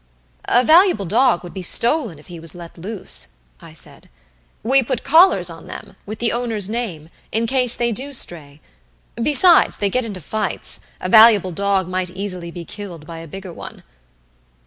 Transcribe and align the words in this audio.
"A 0.49 0.63
valuable 0.63 1.05
dog 1.05 1.43
would 1.43 1.53
be 1.53 1.61
stolen 1.61 2.17
if 2.17 2.25
he 2.25 2.39
was 2.39 2.55
let 2.55 2.75
loose," 2.75 3.37
I 3.61 3.75
said. 3.75 4.09
"We 4.63 4.81
put 4.81 5.03
collars 5.03 5.47
on 5.51 5.67
them, 5.67 5.95
with 6.07 6.17
the 6.17 6.31
owner's 6.31 6.67
name, 6.67 7.09
in 7.31 7.45
case 7.45 7.75
they 7.75 7.91
do 7.91 8.11
stray. 8.11 8.61
Besides, 9.21 9.77
they 9.77 9.91
get 9.91 10.03
into 10.03 10.19
fights 10.19 10.79
a 10.99 11.07
valuable 11.07 11.51
dog 11.51 11.87
might 11.87 12.09
easily 12.09 12.49
be 12.49 12.65
killed 12.65 13.05
by 13.05 13.19
a 13.19 13.27
bigger 13.27 13.53
one." 13.53 13.83